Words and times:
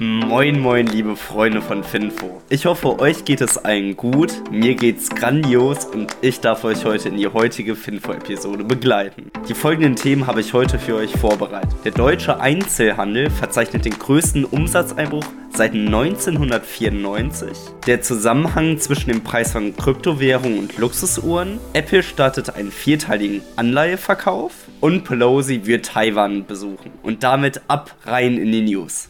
Moin, 0.00 0.60
moin, 0.60 0.86
liebe 0.86 1.16
Freunde 1.16 1.60
von 1.60 1.82
Finfo. 1.82 2.40
Ich 2.50 2.66
hoffe, 2.66 3.00
euch 3.00 3.24
geht 3.24 3.40
es 3.40 3.58
allen 3.58 3.96
gut. 3.96 4.32
Mir 4.48 4.76
geht's 4.76 5.10
grandios 5.10 5.86
und 5.86 6.16
ich 6.20 6.38
darf 6.38 6.62
euch 6.62 6.84
heute 6.84 7.08
in 7.08 7.16
die 7.16 7.26
heutige 7.26 7.74
Finfo-Episode 7.74 8.62
begleiten. 8.62 9.32
Die 9.48 9.54
folgenden 9.54 9.96
Themen 9.96 10.28
habe 10.28 10.40
ich 10.40 10.52
heute 10.52 10.78
für 10.78 10.94
euch 10.94 11.10
vorbereitet. 11.10 11.74
Der 11.84 11.90
deutsche 11.90 12.38
Einzelhandel 12.38 13.28
verzeichnet 13.28 13.86
den 13.86 13.98
größten 13.98 14.44
Umsatzeinbruch 14.44 15.24
seit 15.52 15.72
1994. 15.72 17.48
Der 17.88 18.00
Zusammenhang 18.00 18.78
zwischen 18.78 19.10
dem 19.10 19.24
Preis 19.24 19.50
von 19.50 19.76
Kryptowährungen 19.76 20.60
und 20.60 20.78
Luxusuhren. 20.78 21.58
Apple 21.72 22.04
startet 22.04 22.54
einen 22.54 22.70
vierteiligen 22.70 23.42
Anleiheverkauf. 23.56 24.52
Und 24.78 25.02
Pelosi 25.02 25.62
wird 25.64 25.86
Taiwan 25.86 26.46
besuchen. 26.46 26.92
Und 27.02 27.24
damit 27.24 27.62
ab 27.66 27.96
rein 28.04 28.38
in 28.38 28.52
die 28.52 28.62
News. 28.62 29.08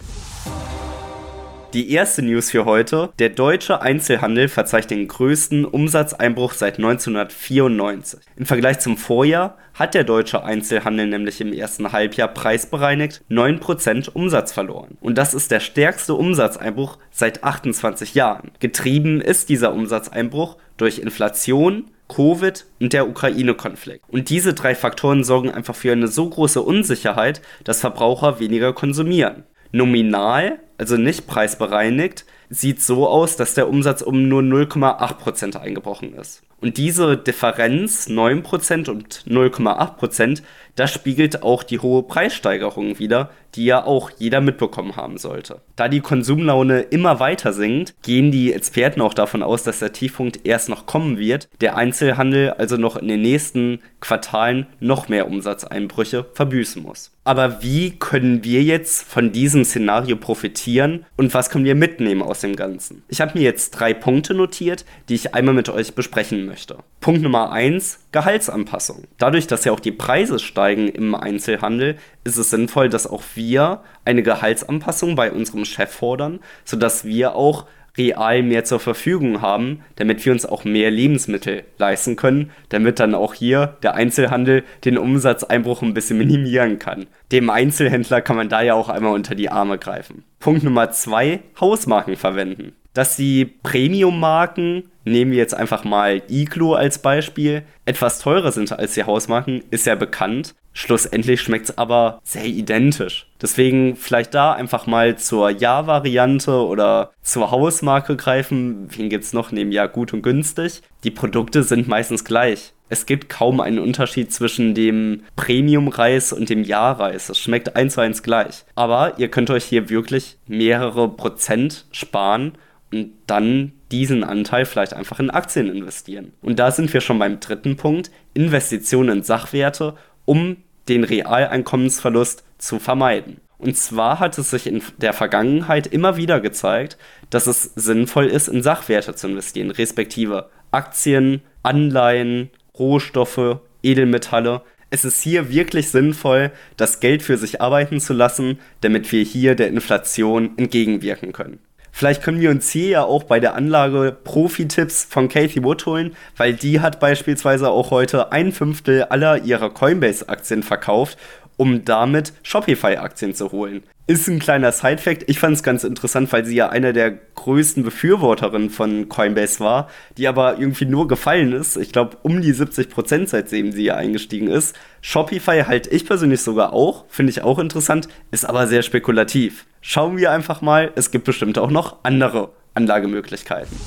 Die 1.74 1.92
erste 1.92 2.22
News 2.22 2.50
für 2.50 2.64
heute. 2.64 3.10
Der 3.18 3.28
deutsche 3.28 3.82
Einzelhandel 3.82 4.48
verzeichnet 4.48 4.90
den 4.92 5.06
größten 5.06 5.66
Umsatzeinbruch 5.66 6.54
seit 6.54 6.78
1994. 6.78 8.20
Im 8.36 8.46
Vergleich 8.46 8.78
zum 8.78 8.96
Vorjahr 8.96 9.58
hat 9.74 9.92
der 9.92 10.04
deutsche 10.04 10.42
Einzelhandel 10.42 11.08
nämlich 11.08 11.42
im 11.42 11.52
ersten 11.52 11.92
Halbjahr 11.92 12.28
preisbereinigt 12.28 13.22
9% 13.30 14.08
Umsatz 14.14 14.52
verloren. 14.52 14.96
Und 15.02 15.18
das 15.18 15.34
ist 15.34 15.50
der 15.50 15.60
stärkste 15.60 16.14
Umsatzeinbruch 16.14 16.96
seit 17.10 17.44
28 17.44 18.14
Jahren. 18.14 18.50
Getrieben 18.60 19.20
ist 19.20 19.50
dieser 19.50 19.74
Umsatzeinbruch 19.74 20.56
durch 20.78 20.98
Inflation, 21.00 21.90
Covid 22.08 22.64
und 22.80 22.94
der 22.94 23.10
Ukraine-Konflikt. 23.10 24.06
Und 24.08 24.30
diese 24.30 24.54
drei 24.54 24.74
Faktoren 24.74 25.22
sorgen 25.22 25.50
einfach 25.50 25.74
für 25.74 25.92
eine 25.92 26.08
so 26.08 26.30
große 26.30 26.62
Unsicherheit, 26.62 27.42
dass 27.64 27.80
Verbraucher 27.80 28.40
weniger 28.40 28.72
konsumieren. 28.72 29.44
Nominal, 29.70 30.60
also 30.78 30.96
nicht 30.96 31.26
preisbereinigt, 31.26 32.24
sieht 32.48 32.82
so 32.82 33.08
aus, 33.08 33.36
dass 33.36 33.54
der 33.54 33.68
Umsatz 33.68 34.00
um 34.00 34.28
nur 34.28 34.42
0,8% 34.42 35.56
eingebrochen 35.56 36.14
ist. 36.14 36.42
Und 36.60 36.76
diese 36.76 37.16
Differenz 37.16 38.08
9% 38.08 38.90
und 38.90 39.24
0,8%, 39.26 40.42
das 40.74 40.92
spiegelt 40.92 41.42
auch 41.42 41.62
die 41.62 41.78
hohe 41.78 42.02
Preissteigerung 42.02 42.98
wider, 42.98 43.30
die 43.54 43.64
ja 43.64 43.84
auch 43.84 44.10
jeder 44.18 44.40
mitbekommen 44.40 44.96
haben 44.96 45.18
sollte. 45.18 45.60
Da 45.76 45.88
die 45.88 46.00
Konsumlaune 46.00 46.80
immer 46.80 47.18
weiter 47.18 47.52
sinkt, 47.52 47.94
gehen 48.02 48.30
die 48.30 48.52
Experten 48.52 49.00
auch 49.00 49.14
davon 49.14 49.42
aus, 49.42 49.62
dass 49.62 49.80
der 49.80 49.92
Tiefpunkt 49.92 50.46
erst 50.46 50.68
noch 50.68 50.86
kommen 50.86 51.18
wird, 51.18 51.48
der 51.60 51.76
Einzelhandel 51.76 52.50
also 52.50 52.76
noch 52.76 52.96
in 52.96 53.08
den 53.08 53.22
nächsten 53.22 53.80
Quartalen 54.00 54.66
noch 54.80 55.08
mehr 55.08 55.28
Umsatzeinbrüche 55.28 56.26
verbüßen 56.34 56.82
muss. 56.82 57.12
Aber 57.24 57.62
wie 57.62 57.98
können 57.98 58.44
wir 58.44 58.62
jetzt 58.62 59.02
von 59.02 59.32
diesem 59.32 59.64
Szenario 59.64 60.16
profitieren 60.16 61.04
und 61.16 61.34
was 61.34 61.50
können 61.50 61.64
wir 61.64 61.74
mitnehmen 61.74 62.22
aus 62.22 62.40
dem 62.40 62.56
Ganzen? 62.56 63.02
Ich 63.08 63.20
habe 63.20 63.36
mir 63.36 63.44
jetzt 63.44 63.70
drei 63.72 63.92
Punkte 63.92 64.32
notiert, 64.32 64.84
die 65.08 65.14
ich 65.14 65.34
einmal 65.34 65.54
mit 65.54 65.68
euch 65.68 65.94
besprechen 65.94 66.47
möchte. 66.48 66.78
Punkt 67.00 67.22
Nummer 67.22 67.52
eins: 67.52 68.00
Gehaltsanpassung. 68.12 69.04
Dadurch, 69.18 69.46
dass 69.46 69.64
ja 69.64 69.72
auch 69.72 69.80
die 69.80 69.92
Preise 69.92 70.38
steigen 70.38 70.88
im 70.88 71.14
Einzelhandel, 71.14 71.96
ist 72.24 72.36
es 72.36 72.50
sinnvoll, 72.50 72.88
dass 72.88 73.06
auch 73.06 73.22
wir 73.34 73.82
eine 74.04 74.22
Gehaltsanpassung 74.22 75.14
bei 75.14 75.30
unserem 75.30 75.64
Chef 75.64 75.90
fordern, 75.90 76.40
sodass 76.64 77.04
wir 77.04 77.34
auch 77.34 77.66
real 77.98 78.42
mehr 78.42 78.64
zur 78.64 78.80
Verfügung 78.80 79.42
haben, 79.42 79.82
damit 79.96 80.24
wir 80.24 80.32
uns 80.32 80.46
auch 80.46 80.64
mehr 80.64 80.90
Lebensmittel 80.90 81.64
leisten 81.76 82.16
können, 82.16 82.50
damit 82.68 83.00
dann 83.00 83.14
auch 83.14 83.34
hier 83.34 83.76
der 83.82 83.94
Einzelhandel 83.94 84.64
den 84.84 84.96
Umsatzeinbruch 84.96 85.82
ein 85.82 85.94
bisschen 85.94 86.18
minimieren 86.18 86.78
kann. 86.78 87.06
Dem 87.32 87.50
Einzelhändler 87.50 88.22
kann 88.22 88.36
man 88.36 88.48
da 88.48 88.62
ja 88.62 88.74
auch 88.74 88.88
einmal 88.88 89.14
unter 89.14 89.34
die 89.34 89.50
Arme 89.50 89.78
greifen. 89.78 90.24
Punkt 90.40 90.62
Nummer 90.62 90.90
zwei, 90.92 91.40
Hausmarken 91.60 92.16
verwenden. 92.16 92.72
Dass 92.94 93.16
die 93.16 93.44
Premium-Marken, 93.44 94.84
nehmen 95.04 95.30
wir 95.30 95.38
jetzt 95.38 95.54
einfach 95.54 95.84
mal 95.84 96.22
Iglo 96.28 96.74
als 96.74 97.00
Beispiel, 97.00 97.62
etwas 97.84 98.18
teurer 98.18 98.50
sind 98.50 98.72
als 98.72 98.94
die 98.94 99.04
Hausmarken, 99.04 99.62
ist 99.70 99.86
ja 99.86 99.94
bekannt. 99.94 100.54
Schlussendlich 100.80 101.40
schmeckt 101.40 101.70
es 101.70 101.76
aber 101.76 102.20
sehr 102.22 102.44
identisch. 102.44 103.26
Deswegen 103.42 103.96
vielleicht 103.96 104.32
da 104.32 104.52
einfach 104.52 104.86
mal 104.86 105.18
zur 105.18 105.50
Ja-Variante 105.50 106.52
oder 106.52 107.10
zur 107.20 107.50
Hausmarke 107.50 108.14
greifen. 108.14 108.86
Wen 108.96 109.08
gibt 109.08 109.24
es 109.24 109.32
noch 109.32 109.50
neben 109.50 109.72
Ja 109.72 109.86
gut 109.86 110.12
und 110.12 110.22
günstig? 110.22 110.82
Die 111.02 111.10
Produkte 111.10 111.64
sind 111.64 111.88
meistens 111.88 112.24
gleich. 112.24 112.74
Es 112.88 113.06
gibt 113.06 113.28
kaum 113.28 113.60
einen 113.60 113.80
Unterschied 113.80 114.32
zwischen 114.32 114.76
dem 114.76 115.24
Premium-Reis 115.34 116.32
und 116.32 116.48
dem 116.48 116.62
Ja-Reis. 116.62 117.28
Es 117.28 117.40
schmeckt 117.40 117.74
eins 117.74 117.94
zu 117.94 118.00
eins 118.00 118.22
gleich. 118.22 118.64
Aber 118.76 119.18
ihr 119.18 119.32
könnt 119.32 119.50
euch 119.50 119.64
hier 119.64 119.90
wirklich 119.90 120.38
mehrere 120.46 121.08
Prozent 121.08 121.86
sparen 121.90 122.52
und 122.92 123.14
dann 123.26 123.72
diesen 123.90 124.22
Anteil 124.22 124.64
vielleicht 124.64 124.94
einfach 124.94 125.18
in 125.18 125.30
Aktien 125.30 125.68
investieren. 125.70 126.34
Und 126.40 126.60
da 126.60 126.70
sind 126.70 126.94
wir 126.94 127.00
schon 127.00 127.18
beim 127.18 127.40
dritten 127.40 127.76
Punkt, 127.76 128.12
Investitionen 128.32 129.18
in 129.18 129.22
Sachwerte, 129.24 129.96
um 130.24 130.58
den 130.88 131.04
Realeinkommensverlust 131.04 132.44
zu 132.58 132.78
vermeiden. 132.78 133.40
Und 133.58 133.76
zwar 133.76 134.20
hat 134.20 134.38
es 134.38 134.50
sich 134.50 134.66
in 134.66 134.82
der 134.98 135.12
Vergangenheit 135.12 135.88
immer 135.88 136.16
wieder 136.16 136.40
gezeigt, 136.40 136.96
dass 137.30 137.46
es 137.46 137.72
sinnvoll 137.74 138.26
ist, 138.26 138.48
in 138.48 138.62
Sachwerte 138.62 139.14
zu 139.14 139.26
investieren, 139.28 139.70
respektive 139.70 140.48
Aktien, 140.70 141.42
Anleihen, 141.62 142.50
Rohstoffe, 142.78 143.58
Edelmetalle. 143.82 144.62
Es 144.90 145.04
ist 145.04 145.20
hier 145.20 145.50
wirklich 145.50 145.88
sinnvoll, 145.90 146.52
das 146.76 147.00
Geld 147.00 147.22
für 147.22 147.36
sich 147.36 147.60
arbeiten 147.60 148.00
zu 148.00 148.12
lassen, 148.12 148.58
damit 148.80 149.10
wir 149.10 149.22
hier 149.22 149.54
der 149.56 149.68
Inflation 149.68 150.56
entgegenwirken 150.56 151.32
können. 151.32 151.58
Vielleicht 151.98 152.22
können 152.22 152.40
wir 152.40 152.50
uns 152.50 152.70
hier 152.70 152.88
ja 152.88 153.02
auch 153.02 153.24
bei 153.24 153.40
der 153.40 153.56
Anlage 153.56 154.16
Profi-Tipps 154.22 155.02
von 155.10 155.28
Kathy 155.28 155.64
Wood 155.64 155.84
holen, 155.84 156.14
weil 156.36 156.52
die 156.52 156.78
hat 156.78 157.00
beispielsweise 157.00 157.70
auch 157.70 157.90
heute 157.90 158.30
ein 158.30 158.52
Fünftel 158.52 159.02
aller 159.02 159.42
ihrer 159.42 159.70
Coinbase-Aktien 159.70 160.62
verkauft 160.62 161.18
um 161.58 161.84
damit 161.84 162.32
Shopify-Aktien 162.42 163.34
zu 163.34 163.52
holen. 163.52 163.82
Ist 164.10 164.26
ein 164.26 164.38
kleiner 164.38 164.72
Side-Fact. 164.72 165.24
Ich 165.26 165.38
fand 165.38 165.54
es 165.54 165.62
ganz 165.62 165.84
interessant, 165.84 166.32
weil 166.32 166.46
sie 166.46 166.54
ja 166.54 166.70
einer 166.70 166.94
der 166.94 167.10
größten 167.10 167.82
Befürworterinnen 167.82 168.70
von 168.70 169.10
Coinbase 169.10 169.60
war, 169.60 169.90
die 170.16 170.26
aber 170.26 170.58
irgendwie 170.58 170.86
nur 170.86 171.06
gefallen 171.08 171.52
ist. 171.52 171.76
Ich 171.76 171.92
glaube, 171.92 172.16
um 172.22 172.40
die 172.40 172.52
70 172.52 172.88
Prozent, 172.88 173.28
seitdem 173.28 173.70
sie 173.70 173.84
ja 173.84 173.96
eingestiegen 173.96 174.48
ist. 174.48 174.74
Shopify 175.02 175.64
halte 175.64 175.90
ich 175.90 176.06
persönlich 176.06 176.40
sogar 176.40 176.72
auch, 176.72 177.04
finde 177.10 177.32
ich 177.32 177.42
auch 177.42 177.58
interessant, 177.58 178.08
ist 178.30 178.46
aber 178.46 178.66
sehr 178.66 178.80
spekulativ. 178.80 179.66
Schauen 179.82 180.16
wir 180.16 180.32
einfach 180.32 180.62
mal, 180.62 180.90
es 180.94 181.10
gibt 181.10 181.26
bestimmt 181.26 181.58
auch 181.58 181.70
noch 181.70 181.96
andere 182.02 182.52
Anlagemöglichkeiten. 182.72 183.78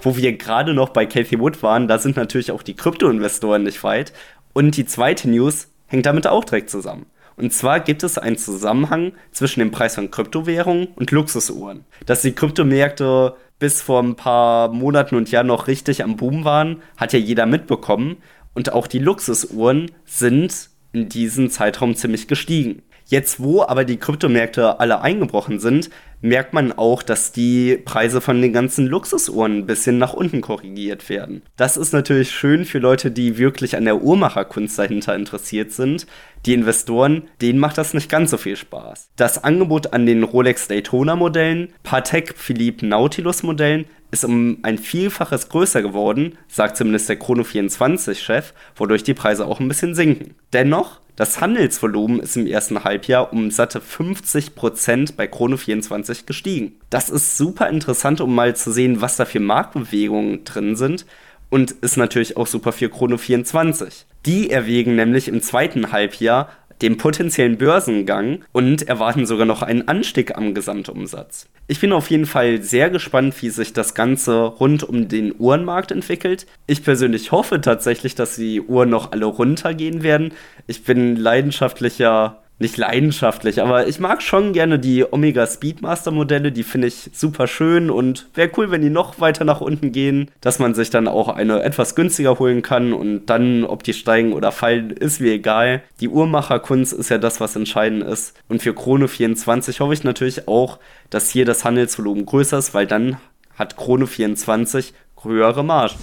Wo 0.00 0.16
wir 0.16 0.36
gerade 0.36 0.74
noch 0.74 0.88
bei 0.88 1.06
Cathy 1.06 1.38
Wood 1.38 1.62
waren, 1.62 1.86
da 1.86 1.98
sind 1.98 2.16
natürlich 2.16 2.50
auch 2.50 2.64
die 2.64 2.74
Krypto-Investoren 2.74 3.62
nicht 3.62 3.84
weit. 3.84 4.12
Und 4.52 4.76
die 4.76 4.84
zweite 4.84 5.30
News, 5.30 5.68
hängt 5.86 6.06
damit 6.06 6.26
auch 6.26 6.44
direkt 6.44 6.70
zusammen. 6.70 7.06
Und 7.36 7.52
zwar 7.52 7.80
gibt 7.80 8.02
es 8.02 8.18
einen 8.18 8.36
Zusammenhang 8.36 9.12
zwischen 9.32 9.60
dem 9.60 9.70
Preis 9.70 9.96
von 9.96 10.10
Kryptowährungen 10.10 10.88
und 10.94 11.10
Luxusuhren. 11.10 11.84
Dass 12.06 12.22
die 12.22 12.32
Kryptomärkte 12.32 13.34
bis 13.58 13.82
vor 13.82 14.02
ein 14.02 14.16
paar 14.16 14.68
Monaten 14.68 15.16
und 15.16 15.30
Jahren 15.30 15.46
noch 15.48 15.66
richtig 15.66 16.02
am 16.02 16.16
Boom 16.16 16.44
waren, 16.44 16.82
hat 16.96 17.12
ja 17.12 17.18
jeder 17.18 17.46
mitbekommen. 17.46 18.16
Und 18.54 18.72
auch 18.72 18.86
die 18.86 18.98
Luxusuhren 18.98 19.90
sind 20.04 20.70
in 20.92 21.08
diesem 21.08 21.50
Zeitraum 21.50 21.96
ziemlich 21.96 22.28
gestiegen. 22.28 22.82
Jetzt, 23.06 23.40
wo 23.40 23.62
aber 23.62 23.84
die 23.84 23.98
Kryptomärkte 23.98 24.80
alle 24.80 25.02
eingebrochen 25.02 25.58
sind, 25.58 25.90
merkt 26.24 26.54
man 26.54 26.72
auch, 26.72 27.02
dass 27.02 27.32
die 27.32 27.76
Preise 27.76 28.22
von 28.22 28.40
den 28.40 28.54
ganzen 28.54 28.86
Luxusuhren 28.86 29.58
ein 29.58 29.66
bisschen 29.66 29.98
nach 29.98 30.14
unten 30.14 30.40
korrigiert 30.40 31.10
werden. 31.10 31.42
Das 31.58 31.76
ist 31.76 31.92
natürlich 31.92 32.30
schön 32.30 32.64
für 32.64 32.78
Leute, 32.78 33.10
die 33.10 33.36
wirklich 33.36 33.76
an 33.76 33.84
der 33.84 34.02
Uhrmacherkunst 34.02 34.78
dahinter 34.78 35.14
interessiert 35.14 35.72
sind. 35.72 36.06
Die 36.46 36.54
Investoren, 36.54 37.24
denen 37.42 37.58
macht 37.58 37.76
das 37.76 37.92
nicht 37.92 38.08
ganz 38.08 38.30
so 38.30 38.38
viel 38.38 38.56
Spaß. 38.56 39.10
Das 39.16 39.44
Angebot 39.44 39.92
an 39.92 40.06
den 40.06 40.22
Rolex 40.22 40.66
Daytona 40.66 41.14
Modellen, 41.14 41.74
Patek 41.82 42.34
Philippe 42.38 42.86
Nautilus 42.86 43.42
Modellen 43.42 43.84
ist 44.14 44.24
um 44.24 44.58
ein 44.62 44.78
Vielfaches 44.78 45.48
größer 45.48 45.82
geworden, 45.82 46.38
sagt 46.46 46.76
zumindest 46.76 47.08
der 47.08 47.16
Chrono 47.16 47.42
24 47.42 48.22
Chef, 48.22 48.54
wodurch 48.76 49.02
die 49.02 49.12
Preise 49.12 49.44
auch 49.44 49.58
ein 49.58 49.66
bisschen 49.66 49.96
sinken. 49.96 50.34
Dennoch 50.52 51.00
das 51.16 51.40
Handelsvolumen 51.40 52.20
ist 52.20 52.36
im 52.36 52.46
ersten 52.46 52.82
Halbjahr 52.82 53.32
um 53.32 53.50
satte 53.50 53.80
50% 53.80 55.14
bei 55.16 55.26
Chrono24 55.26 56.26
gestiegen. 56.26 56.76
Das 56.90 57.08
ist 57.08 57.36
super 57.36 57.68
interessant, 57.68 58.20
um 58.20 58.34
mal 58.34 58.56
zu 58.56 58.72
sehen, 58.72 59.00
was 59.00 59.16
da 59.16 59.24
für 59.24 59.38
Marktbewegungen 59.40 60.44
drin 60.44 60.74
sind 60.74 61.06
und 61.50 61.72
ist 61.72 61.96
natürlich 61.96 62.36
auch 62.36 62.46
super 62.46 62.72
für 62.72 62.86
Chrono24. 62.86 64.04
Die 64.26 64.50
erwägen 64.50 64.96
nämlich 64.96 65.28
im 65.28 65.40
zweiten 65.40 65.92
Halbjahr 65.92 66.48
dem 66.82 66.96
potenziellen 66.96 67.58
Börsengang 67.58 68.44
und 68.52 68.88
erwarten 68.88 69.26
sogar 69.26 69.46
noch 69.46 69.62
einen 69.62 69.86
Anstieg 69.86 70.36
am 70.36 70.54
Gesamtumsatz. 70.54 71.48
Ich 71.66 71.80
bin 71.80 71.94
auf 71.94 72.10
jeden 72.10 72.26
Fall 72.26 72.62
sehr 72.62 72.90
gespannt, 72.90 73.40
wie 73.40 73.48
sich 73.48 73.72
das 73.72 73.94
Ganze 73.94 74.42
rund 74.42 74.82
um 74.82 75.08
den 75.08 75.34
Uhrenmarkt 75.38 75.92
entwickelt. 75.92 76.46
Ich 76.66 76.84
persönlich 76.84 77.32
hoffe 77.32 77.58
tatsächlich, 77.62 78.14
dass 78.14 78.36
die 78.36 78.60
Uhren 78.60 78.90
noch 78.90 79.12
alle 79.12 79.24
runtergehen 79.24 80.02
werden. 80.02 80.34
Ich 80.66 80.84
bin 80.84 81.16
leidenschaftlicher 81.16 82.43
nicht 82.64 82.78
leidenschaftlich, 82.78 83.60
aber 83.60 83.86
ich 83.86 84.00
mag 84.00 84.22
schon 84.22 84.54
gerne 84.54 84.78
die 84.78 85.04
Omega 85.10 85.46
Speedmaster 85.46 86.10
Modelle, 86.10 86.50
die 86.50 86.62
finde 86.62 86.88
ich 86.88 87.10
super 87.12 87.46
schön 87.46 87.90
und 87.90 88.26
wäre 88.32 88.50
cool, 88.56 88.70
wenn 88.70 88.80
die 88.80 88.88
noch 88.88 89.20
weiter 89.20 89.44
nach 89.44 89.60
unten 89.60 89.92
gehen, 89.92 90.30
dass 90.40 90.58
man 90.58 90.74
sich 90.74 90.88
dann 90.88 91.06
auch 91.06 91.28
eine 91.28 91.62
etwas 91.62 91.94
günstiger 91.94 92.38
holen 92.38 92.62
kann 92.62 92.94
und 92.94 93.26
dann, 93.26 93.64
ob 93.64 93.82
die 93.82 93.92
steigen 93.92 94.32
oder 94.32 94.50
fallen, 94.50 94.90
ist 94.90 95.20
mir 95.20 95.32
egal. 95.32 95.82
Die 96.00 96.08
Uhrmacherkunst 96.08 96.94
ist 96.94 97.10
ja 97.10 97.18
das, 97.18 97.38
was 97.38 97.54
entscheidend 97.54 98.02
ist. 98.02 98.34
Und 98.48 98.62
für 98.62 98.74
Krone 98.74 99.08
24 99.08 99.80
hoffe 99.80 99.92
ich 99.92 100.02
natürlich 100.02 100.48
auch, 100.48 100.78
dass 101.10 101.28
hier 101.28 101.44
das 101.44 101.66
Handelsvolumen 101.66 102.24
größer 102.24 102.56
ist, 102.56 102.72
weil 102.72 102.86
dann 102.86 103.18
hat 103.58 103.76
Krone 103.76 104.06
24 104.06 104.94
höhere 105.22 105.62
Margen. 105.62 105.96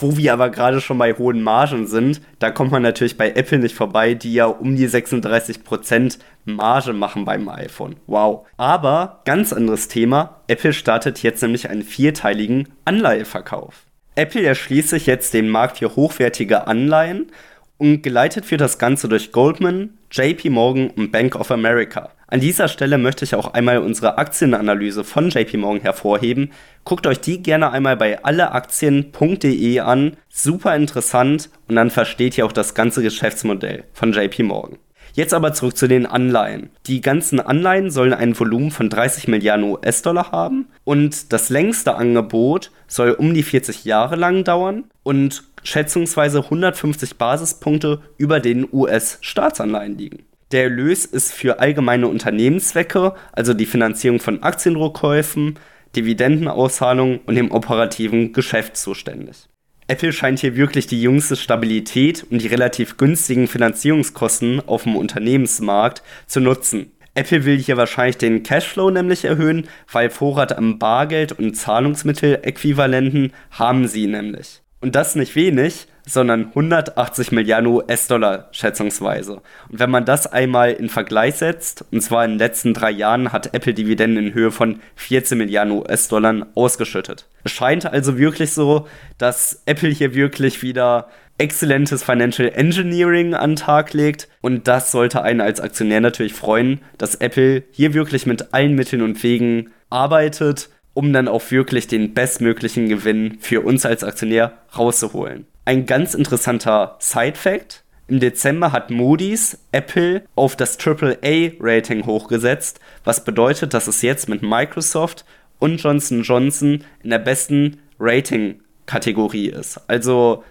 Wo 0.00 0.16
wir 0.16 0.32
aber 0.32 0.50
gerade 0.50 0.80
schon 0.80 0.98
bei 0.98 1.12
hohen 1.12 1.42
Margen 1.42 1.86
sind, 1.88 2.20
da 2.38 2.50
kommt 2.50 2.70
man 2.70 2.82
natürlich 2.82 3.18
bei 3.18 3.30
Apple 3.30 3.58
nicht 3.58 3.74
vorbei, 3.74 4.14
die 4.14 4.32
ja 4.32 4.46
um 4.46 4.76
die 4.76 4.88
36% 4.88 6.18
Marge 6.44 6.92
machen 6.92 7.24
beim 7.24 7.48
iPhone. 7.48 7.96
Wow. 8.06 8.46
Aber 8.56 9.22
ganz 9.24 9.52
anderes 9.52 9.88
Thema, 9.88 10.40
Apple 10.46 10.72
startet 10.72 11.22
jetzt 11.22 11.42
nämlich 11.42 11.68
einen 11.68 11.82
vierteiligen 11.82 12.68
Anleiheverkauf. 12.84 13.86
Apple 14.14 14.42
erschließt 14.42 14.90
sich 14.90 15.06
jetzt 15.06 15.34
den 15.34 15.48
Markt 15.48 15.78
für 15.78 15.96
hochwertige 15.96 16.66
Anleihen 16.66 17.30
und 17.76 18.02
geleitet 18.02 18.50
wird 18.50 18.60
das 18.60 18.78
Ganze 18.78 19.08
durch 19.08 19.32
Goldman, 19.32 19.98
JP 20.10 20.50
Morgan 20.50 20.90
und 20.90 21.12
Bank 21.12 21.36
of 21.36 21.50
America. 21.50 22.10
An 22.30 22.40
dieser 22.40 22.68
Stelle 22.68 22.98
möchte 22.98 23.24
ich 23.24 23.34
auch 23.34 23.54
einmal 23.54 23.78
unsere 23.78 24.18
Aktienanalyse 24.18 25.02
von 25.02 25.30
JP 25.30 25.56
Morgan 25.56 25.80
hervorheben. 25.80 26.50
Guckt 26.84 27.06
euch 27.06 27.20
die 27.20 27.42
gerne 27.42 27.70
einmal 27.70 27.96
bei 27.96 28.22
alleaktien.de 28.22 29.80
an. 29.80 30.18
Super 30.28 30.76
interessant 30.76 31.48
und 31.68 31.76
dann 31.76 31.90
versteht 31.90 32.36
ihr 32.36 32.44
auch 32.44 32.52
das 32.52 32.74
ganze 32.74 33.02
Geschäftsmodell 33.02 33.84
von 33.94 34.12
JP 34.12 34.42
Morgan. 34.42 34.78
Jetzt 35.14 35.32
aber 35.32 35.54
zurück 35.54 35.78
zu 35.78 35.88
den 35.88 36.04
Anleihen. 36.04 36.68
Die 36.86 37.00
ganzen 37.00 37.40
Anleihen 37.40 37.90
sollen 37.90 38.12
ein 38.12 38.38
Volumen 38.38 38.70
von 38.70 38.90
30 38.90 39.26
Milliarden 39.26 39.64
US-Dollar 39.64 40.30
haben 40.30 40.66
und 40.84 41.32
das 41.32 41.48
längste 41.48 41.94
Angebot 41.94 42.70
soll 42.88 43.12
um 43.12 43.32
die 43.32 43.42
40 43.42 43.86
Jahre 43.86 44.16
lang 44.16 44.44
dauern 44.44 44.84
und 45.02 45.44
schätzungsweise 45.62 46.44
150 46.44 47.16
Basispunkte 47.16 48.02
über 48.18 48.38
den 48.38 48.68
US-Staatsanleihen 48.70 49.96
liegen. 49.96 50.27
Der 50.50 50.64
Erlös 50.64 51.04
ist 51.04 51.32
für 51.32 51.60
allgemeine 51.60 52.08
Unternehmenszwecke, 52.08 53.12
also 53.32 53.52
die 53.52 53.66
Finanzierung 53.66 54.18
von 54.18 54.42
Aktienrückkäufen, 54.42 55.58
Dividendenauszahlungen 55.94 57.20
und 57.26 57.34
dem 57.34 57.50
operativen 57.50 58.32
Geschäft 58.32 58.76
zuständig. 58.76 59.48
Apple 59.88 60.12
scheint 60.12 60.38
hier 60.38 60.56
wirklich 60.56 60.86
die 60.86 61.00
jüngste 61.00 61.36
Stabilität 61.36 62.26
und 62.30 62.42
die 62.42 62.46
relativ 62.46 62.96
günstigen 62.96 63.46
Finanzierungskosten 63.46 64.62
auf 64.66 64.84
dem 64.84 64.96
Unternehmensmarkt 64.96 66.02
zu 66.26 66.40
nutzen. 66.40 66.92
Apple 67.14 67.44
will 67.44 67.58
hier 67.58 67.76
wahrscheinlich 67.76 68.16
den 68.16 68.42
Cashflow 68.42 68.90
nämlich 68.90 69.24
erhöhen, 69.24 69.66
weil 69.90 70.08
Vorrat 70.08 70.56
am 70.56 70.78
Bargeld 70.78 71.32
und 71.32 71.56
Zahlungsmitteläquivalenten 71.56 73.32
haben 73.50 73.88
sie 73.88 74.06
nämlich. 74.06 74.62
Und 74.80 74.94
das 74.94 75.16
nicht 75.16 75.34
wenig, 75.34 75.87
sondern 76.08 76.46
180 76.46 77.32
Milliarden 77.32 77.68
US-Dollar 77.68 78.48
schätzungsweise. 78.52 79.34
Und 79.68 79.78
wenn 79.78 79.90
man 79.90 80.04
das 80.04 80.26
einmal 80.26 80.72
in 80.72 80.88
Vergleich 80.88 81.36
setzt, 81.36 81.84
und 81.92 82.00
zwar 82.00 82.24
in 82.24 82.32
den 82.32 82.38
letzten 82.38 82.74
drei 82.74 82.90
Jahren 82.90 83.32
hat 83.32 83.54
Apple 83.54 83.74
Dividenden 83.74 84.28
in 84.28 84.34
Höhe 84.34 84.50
von 84.50 84.80
14 84.96 85.36
Milliarden 85.36 85.72
US-Dollar 85.72 86.46
ausgeschüttet. 86.54 87.26
Es 87.44 87.52
scheint 87.52 87.86
also 87.86 88.18
wirklich 88.18 88.52
so, 88.52 88.88
dass 89.18 89.62
Apple 89.66 89.90
hier 89.90 90.14
wirklich 90.14 90.62
wieder 90.62 91.08
exzellentes 91.38 92.02
Financial 92.02 92.50
Engineering 92.52 93.34
an 93.34 93.50
den 93.50 93.56
Tag 93.56 93.92
legt. 93.92 94.28
Und 94.40 94.68
das 94.68 94.90
sollte 94.90 95.22
einen 95.22 95.40
als 95.40 95.60
Aktionär 95.60 96.00
natürlich 96.00 96.34
freuen, 96.34 96.80
dass 96.98 97.14
Apple 97.16 97.62
hier 97.70 97.94
wirklich 97.94 98.26
mit 98.26 98.52
allen 98.52 98.74
Mitteln 98.74 99.02
und 99.02 99.22
Wegen 99.22 99.70
arbeitet, 99.88 100.68
um 100.94 101.12
dann 101.12 101.28
auch 101.28 101.50
wirklich 101.50 101.86
den 101.86 102.12
bestmöglichen 102.12 102.88
Gewinn 102.88 103.38
für 103.40 103.60
uns 103.60 103.86
als 103.86 104.02
Aktionär 104.02 104.58
rauszuholen. 104.76 105.46
Ein 105.68 105.84
ganz 105.84 106.14
interessanter 106.14 106.96
Side-Fact. 106.98 107.84
Im 108.06 108.20
Dezember 108.20 108.72
hat 108.72 108.90
Moody's 108.90 109.58
Apple 109.70 110.24
auf 110.34 110.56
das 110.56 110.78
AAA-Rating 110.78 112.06
hochgesetzt, 112.06 112.80
was 113.04 113.22
bedeutet, 113.22 113.74
dass 113.74 113.86
es 113.86 114.00
jetzt 114.00 114.30
mit 114.30 114.40
Microsoft 114.40 115.26
und 115.58 115.76
Johnson 115.76 116.22
Johnson 116.22 116.84
in 117.02 117.10
der 117.10 117.18
besten 117.18 117.82
Rating-Kategorie 118.00 119.48
ist. 119.48 119.78
Also 119.88 120.42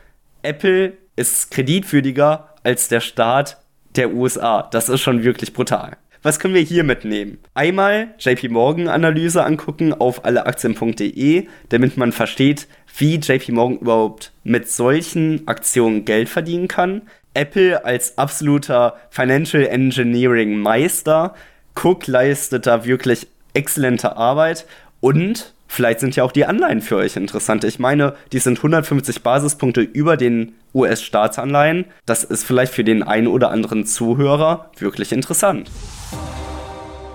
Apple 0.44 0.96
ist 1.16 1.50
kreditwürdiger 1.50 2.54
als 2.62 2.88
der 2.88 3.00
Staat 3.00 3.58
der 3.96 4.13
USA. 4.13 4.70
Das 4.70 4.88
ist 4.88 5.02
schon 5.02 5.24
wirklich 5.24 5.52
brutal. 5.52 5.98
Was 6.24 6.40
können 6.40 6.54
wir 6.54 6.62
hier 6.62 6.84
mitnehmen? 6.84 7.38
Einmal 7.54 8.10
JP 8.19 8.50
Morgan 8.50 8.88
Analyse 8.88 9.44
angucken 9.44 9.94
auf 9.94 10.25
alleaktien.de, 10.25 11.48
damit 11.69 11.98
man 11.98 12.12
versteht, 12.12 12.68
wie 12.98 13.16
JP 13.16 13.52
Morgan 13.52 13.78
überhaupt 13.80 14.31
mit 14.44 14.69
solchen 14.69 15.48
Aktionen 15.48 16.06
Geld 16.06 16.30
verdienen 16.30 16.68
kann. 16.68 17.04
Apple 17.34 17.86
als 17.86 18.18
absoluter 18.18 18.98
Financial 19.10 19.64
Engineering 19.64 20.58
Meister. 20.58 21.36
Cook 21.75 22.08
leistet 22.08 22.66
da 22.66 22.86
wirklich 22.86 23.28
exzellente 23.54 24.18
Arbeit 24.18 24.66
und 25.00 25.54
vielleicht 25.68 26.00
sind 26.00 26.16
ja 26.16 26.24
auch 26.24 26.31
die 26.31 26.46
Anleihen 26.46 26.81
für 26.81 26.96
euch 26.96 27.16
interessant. 27.16 27.63
Ich 27.63 27.78
meine, 27.78 28.16
die 28.31 28.40
sind 28.40 28.58
150 28.58 29.22
Basispunkte 29.22 29.81
über 29.81 30.18
den 30.18 30.56
US-Staatsanleihen. 30.74 31.86
Das 32.06 32.24
ist 32.24 32.44
vielleicht 32.44 32.74
für 32.74 32.84
den 32.84 33.04
einen 33.04 33.28
oder 33.28 33.52
anderen 33.52 33.86
Zuhörer 33.86 34.72
wirklich 34.80 35.12
interessant. 35.12 35.70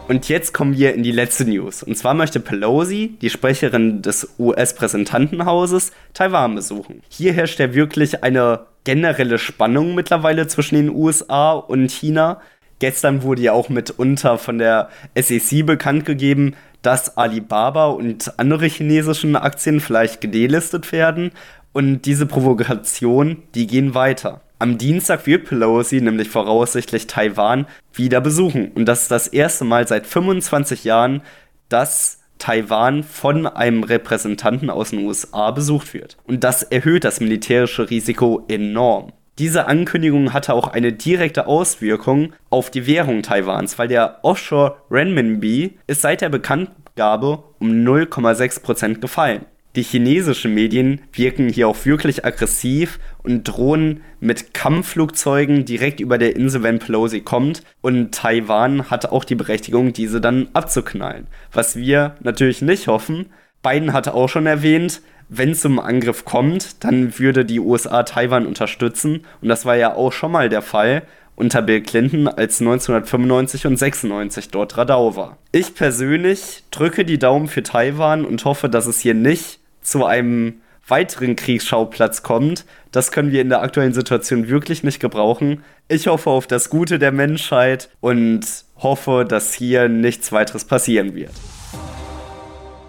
Und 0.08 0.28
jetzt 0.28 0.52
kommen 0.52 0.76
wir 0.76 0.94
in 0.94 1.02
die 1.02 1.12
letzte 1.12 1.44
News. 1.44 1.82
Und 1.82 1.96
zwar 1.96 2.12
möchte 2.12 2.38
Pelosi, 2.38 3.16
die 3.22 3.30
Sprecherin 3.30 4.02
des 4.02 4.34
US-Präsentantenhauses, 4.38 5.92
Taiwan 6.12 6.54
besuchen. 6.54 7.02
Hier 7.08 7.32
herrscht 7.32 7.58
ja 7.60 7.72
wirklich 7.72 8.22
eine 8.22 8.66
generelle 8.84 9.38
Spannung 9.38 9.94
mittlerweile 9.94 10.46
zwischen 10.48 10.74
den 10.74 10.90
USA 10.90 11.52
und 11.52 11.90
China. 11.90 12.40
Gestern 12.78 13.22
wurde 13.22 13.42
ja 13.42 13.52
auch 13.52 13.68
mitunter 13.68 14.38
von 14.38 14.58
der 14.58 14.90
SEC 15.14 15.64
bekannt 15.64 16.04
gegeben, 16.04 16.56
dass 16.82 17.16
Alibaba 17.16 17.86
und 17.86 18.38
andere 18.38 18.66
chinesischen 18.66 19.36
Aktien 19.36 19.80
vielleicht 19.80 20.20
gedelistet 20.20 20.92
werden. 20.92 21.30
Und 21.72 22.02
diese 22.02 22.26
Provokation, 22.26 23.44
die 23.54 23.66
gehen 23.66 23.94
weiter. 23.94 24.42
Am 24.62 24.78
Dienstag 24.78 25.26
wird 25.26 25.46
Pelosi 25.46 26.00
nämlich 26.00 26.28
voraussichtlich 26.28 27.08
Taiwan 27.08 27.66
wieder 27.94 28.20
besuchen. 28.20 28.70
Und 28.76 28.84
das 28.84 29.02
ist 29.02 29.10
das 29.10 29.26
erste 29.26 29.64
Mal 29.64 29.88
seit 29.88 30.06
25 30.06 30.84
Jahren, 30.84 31.22
dass 31.68 32.20
Taiwan 32.38 33.02
von 33.02 33.48
einem 33.48 33.82
Repräsentanten 33.82 34.70
aus 34.70 34.90
den 34.90 35.04
USA 35.04 35.50
besucht 35.50 35.94
wird. 35.94 36.16
Und 36.28 36.44
das 36.44 36.62
erhöht 36.62 37.02
das 37.02 37.19
militärische 37.19 37.90
Risiko 37.90 38.44
enorm. 38.46 39.10
Diese 39.40 39.66
Ankündigung 39.66 40.32
hatte 40.32 40.54
auch 40.54 40.69
eine 40.69 40.92
direkte 40.92 41.48
Auswirkung 41.48 42.32
auf 42.48 42.70
die 42.70 42.86
Währung 42.86 43.22
Taiwans, 43.22 43.81
weil 43.81 43.88
der 43.88 44.20
Offshore 44.22 44.76
Renminbi 44.92 45.76
ist 45.88 46.02
seit 46.02 46.20
der 46.20 46.28
Bekanntgabe 46.28 47.42
um 47.58 47.69
0,6% 47.69 49.00
gefallen. 49.00 49.44
Die 49.74 49.82
chinesischen 49.82 50.52
Medien 50.52 51.00
wirken 51.14 51.48
hier 51.48 51.66
auch 51.66 51.86
wirklich 51.86 52.26
aggressiv 52.26 52.98
und 53.22 53.44
drohen 53.44 54.02
mit 54.20 54.55
Kampfflugzeugen 54.55 55.64
direkt 55.64 56.00
über 56.00 56.19
der 56.19 56.36
Insel, 56.36 56.62
wenn 56.62 56.79
Pelosi 56.79 57.20
kommt. 57.20 57.62
Und 57.81 58.12
Taiwan 58.14 58.91
hat 58.91 59.06
auch 59.06 59.24
die 59.24 59.34
Berechtigung, 59.34 59.93
diese 59.93 60.20
dann 60.20 60.48
abzuknallen. 60.52 61.26
Was 61.52 61.76
wir 61.76 62.17
natürlich 62.20 62.62
nicht 62.62 62.88
hoffen. 62.88 63.26
Biden 63.62 63.93
hatte 63.93 64.14
auch 64.14 64.29
schon 64.29 64.46
erwähnt, 64.46 65.02
wenn 65.29 65.50
es 65.52 65.60
zum 65.60 65.79
Angriff 65.79 66.24
kommt, 66.24 66.84
dann 66.84 67.19
würde 67.19 67.44
die 67.44 67.60
USA 67.60 68.02
Taiwan 68.02 68.46
unterstützen. 68.46 69.24
Und 69.41 69.48
das 69.48 69.64
war 69.64 69.76
ja 69.76 69.94
auch 69.94 70.12
schon 70.12 70.32
mal 70.32 70.48
der 70.48 70.62
Fall 70.62 71.02
unter 71.36 71.62
Bill 71.62 71.81
Clinton, 71.81 72.29
als 72.29 72.60
1995 72.60 73.67
und 73.67 73.76
96 73.79 74.50
dort 74.50 74.76
Radau 74.76 75.17
war. 75.17 75.38
Ich 75.50 75.74
persönlich 75.74 76.64
drücke 76.70 77.05
die 77.05 77.19
Daumen 77.19 77.48
für 77.48 77.62
Taiwan 77.62 78.24
und 78.24 78.44
hoffe, 78.44 78.69
dass 78.69 78.86
es 78.86 79.00
hier 79.00 79.14
nicht 79.14 79.60
zu 79.81 80.05
einem 80.05 80.60
weiteren 80.86 81.36
Kriegsschauplatz 81.36 82.22
kommt. 82.22 82.65
Das 82.91 83.12
können 83.12 83.32
wir 83.32 83.41
in 83.41 83.48
der 83.48 83.62
aktuellen 83.62 83.94
Situation 83.94 84.48
wirklich 84.48 84.82
nicht 84.82 85.01
gebrauchen. 85.01 85.62
Ich 85.89 86.06
hoffe 86.06 86.31
auf 86.31 86.46
das 86.46 86.70
Gute 86.70 86.98
der 86.98 87.12
Menschheit 87.12 87.89
und 88.01 88.41
hoffe, 88.79 89.24
dass 89.29 89.55
hier 89.55 89.89
nichts 89.89 90.32
weiteres 90.32 90.65
passieren 90.65 91.15
wird. 91.15 91.32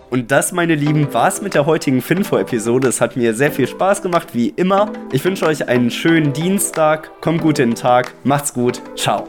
Und 0.10 0.30
das, 0.30 0.52
meine 0.52 0.76
Lieben, 0.76 1.12
war's 1.12 1.42
mit 1.42 1.56
der 1.56 1.66
heutigen 1.66 2.04
Finfo-Episode. 2.04 2.88
Es 2.88 3.02
hat 3.02 3.18
mir 3.18 3.34
sehr 3.34 3.52
viel 3.52 3.68
Spaß 3.68 4.04
gemacht, 4.04 4.28
wie 4.34 4.50
immer. 4.50 4.94
Ich 5.12 5.26
wünsche 5.26 5.48
euch 5.48 5.68
einen 5.68 5.90
schönen 5.90 6.34
Dienstag. 6.34 7.20
Kommt 7.20 7.42
gut 7.42 7.58
in 7.58 7.72
den 7.72 7.76
Tag. 7.76 8.14
Macht's 8.24 8.54
gut. 8.54 8.80
Ciao. 8.96 9.28